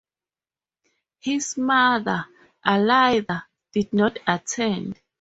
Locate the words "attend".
4.25-4.99